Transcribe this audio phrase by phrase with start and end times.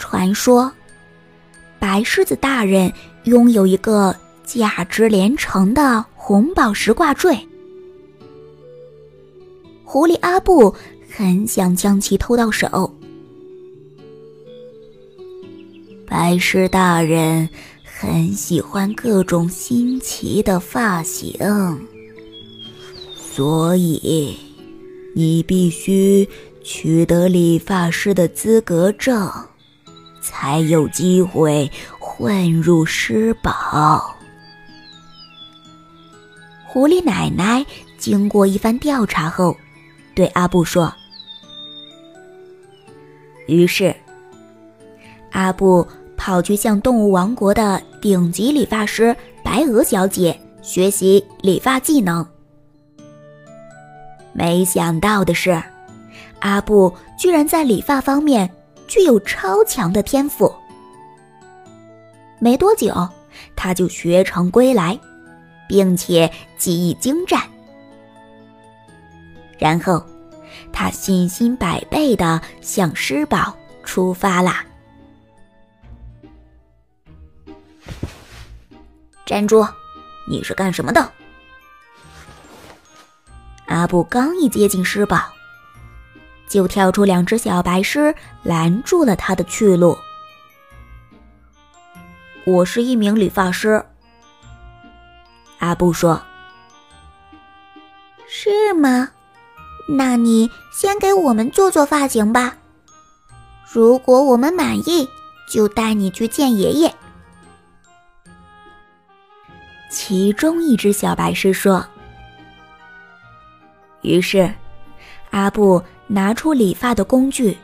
[0.00, 0.72] 传说，
[1.78, 2.92] 白狮子大人
[3.24, 7.38] 拥有一个价值连城的红宝石挂坠。
[9.84, 10.74] 狐狸阿布
[11.14, 12.92] 很想将其偷到手。
[16.06, 17.48] 白狮大人
[17.84, 21.38] 很喜欢各种新奇的发型，
[23.16, 24.36] 所以
[25.14, 26.28] 你必须
[26.62, 29.30] 取得理发师的资格证，
[30.20, 34.16] 才有机会混入狮堡。
[36.66, 37.64] 狐狸奶奶
[37.98, 39.56] 经过一番调查后，
[40.14, 40.92] 对阿布说
[43.46, 43.94] ：“于是，
[45.32, 45.86] 阿布。”
[46.22, 52.24] 跑去向动物王国的顶级理发师白鹅小姐学习理发技能。
[54.34, 55.50] 没想到的是，
[56.40, 58.50] 阿布居然在理发方面
[58.90, 60.52] 具有超强的天赋。
[62.40, 63.08] 没多久，
[63.54, 64.98] 他就学成归来，
[65.68, 67.40] 并且技艺精湛。
[69.60, 70.04] 然后，
[70.72, 74.64] 他信心百倍地向狮堡出发啦。
[79.24, 79.64] 站住！
[80.28, 81.12] 你是干什么的？
[83.66, 85.16] 阿布刚一接近狮堡，
[86.50, 88.12] 就跳出两只小白狮，
[88.42, 89.96] 拦住了他的去路。
[92.44, 93.82] 我是一名理发师。
[95.60, 96.20] 阿布说
[98.26, 99.10] ：“是吗？
[99.96, 102.56] 那你先给我们做做发型吧。
[103.72, 105.08] 如果我们满意，
[105.48, 106.92] 就带你去见爷爷。”
[109.88, 111.86] 其中一只小白狮说
[114.02, 114.52] ：“于是，
[115.30, 117.56] 阿布拿出理发的工具，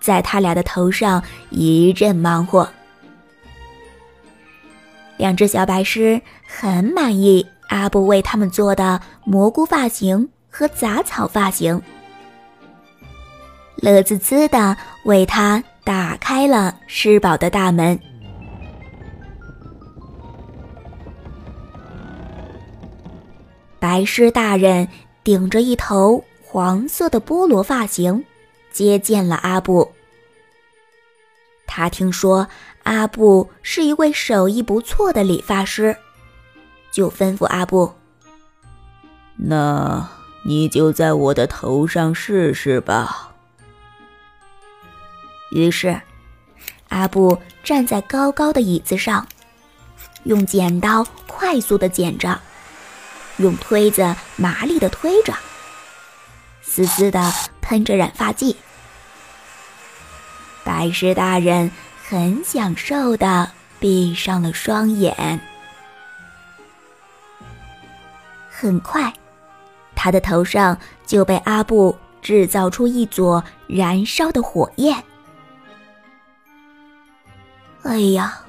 [0.00, 2.68] 在他俩的头上一阵忙活。
[5.16, 11.80] 两只小白狮很满意阿布为他们做的蘑菇发型和杂草发型，
[13.76, 17.98] 乐滋滋的为他打开了狮堡的大门。”
[23.78, 24.88] 白狮大人
[25.22, 26.24] 顶着一头
[26.54, 28.24] 黄色的菠萝发型，
[28.70, 29.92] 接见了阿布。
[31.66, 32.46] 他听说
[32.84, 35.96] 阿布是一位手艺不错的理发师，
[36.92, 37.92] 就吩咐阿布
[39.34, 40.08] ：“那
[40.44, 43.34] 你就在我的头上试试吧。”
[45.50, 46.00] 于是，
[46.88, 49.26] 阿布站在高高的椅子上，
[50.22, 52.40] 用剪刀快速的剪着。
[53.38, 55.34] 用推子麻利的推着，
[56.64, 58.56] 嘶嘶的喷着染发剂。
[60.64, 61.70] 白狮大人
[62.02, 65.40] 很享受的闭上了双眼。
[68.50, 69.12] 很快，
[69.94, 74.96] 他的头上就被阿布制造出一座燃烧的火焰。
[77.82, 78.40] 哎呀，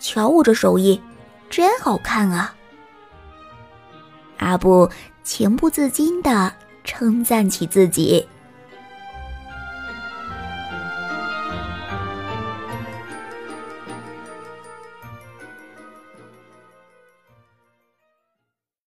[0.00, 1.00] 瞧我这手艺，
[1.48, 2.52] 真好看啊！
[4.38, 4.90] 阿布
[5.22, 6.52] 情不自禁的
[6.84, 8.26] 称赞起自己。